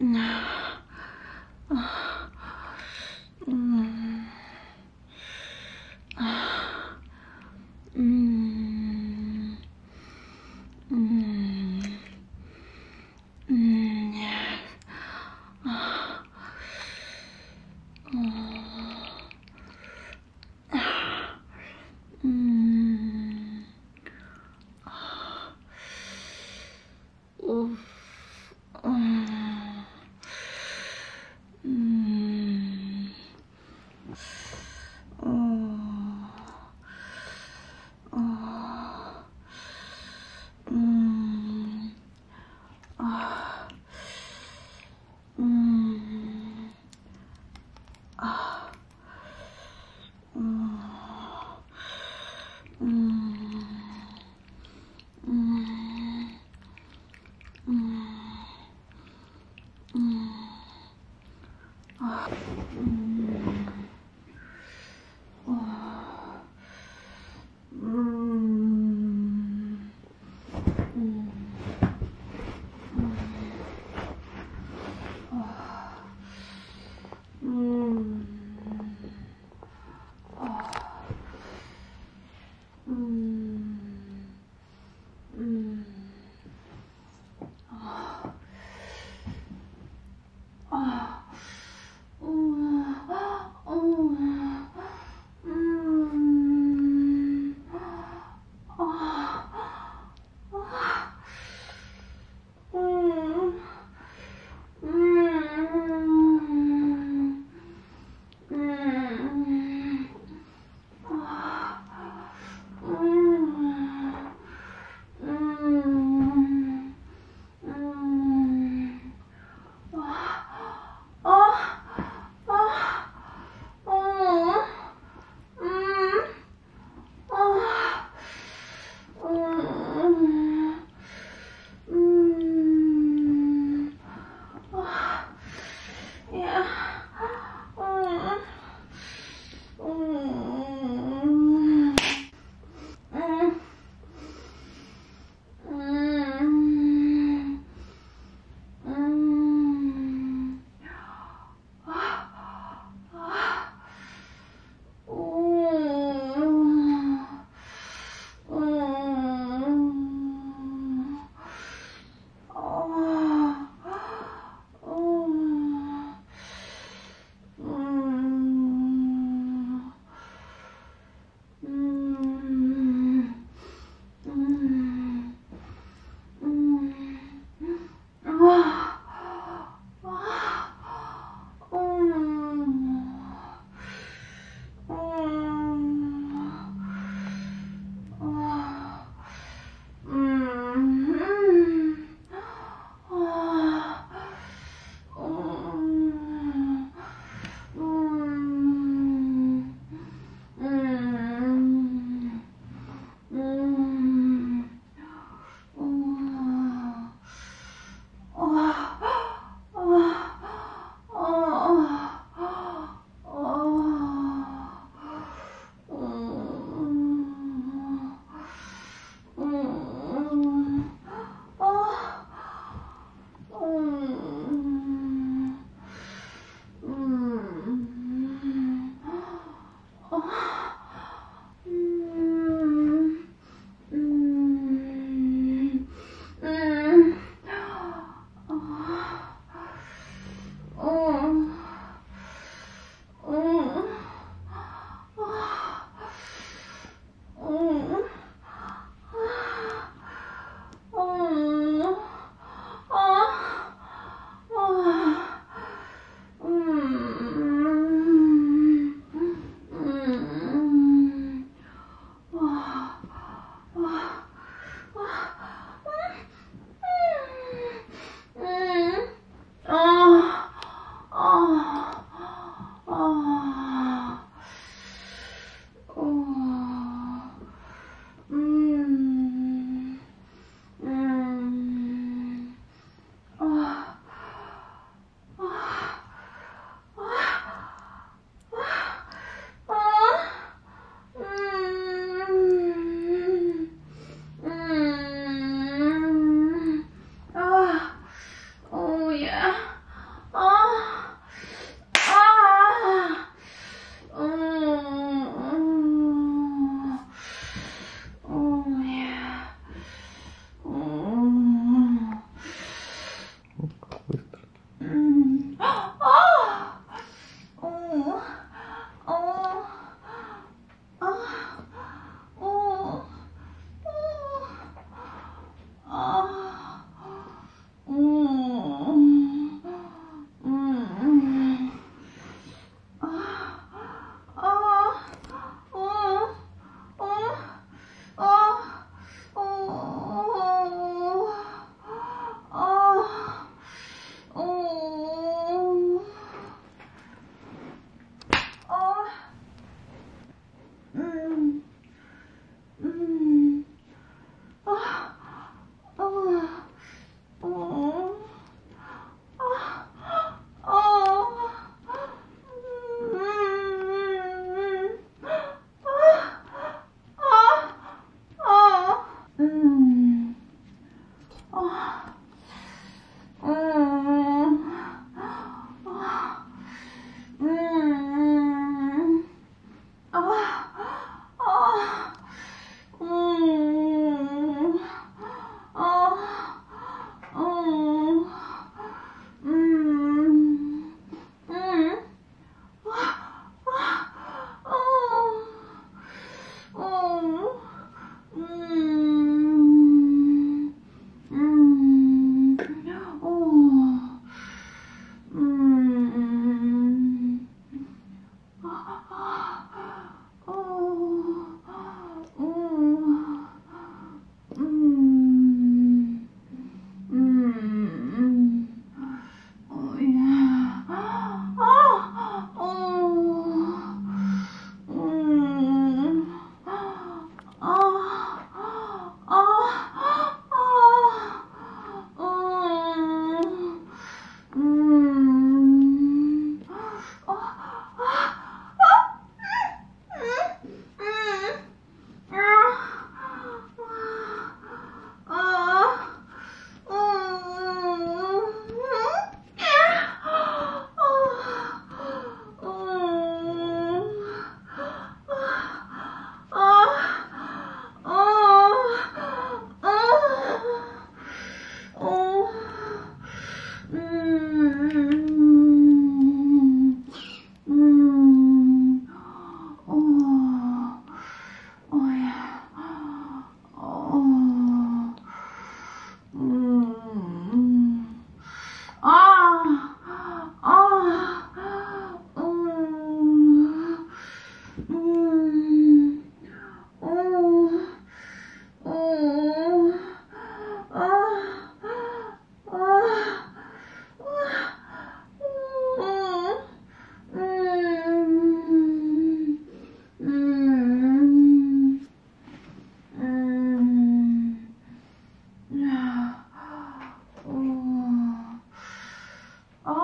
[0.00, 0.50] 嗯。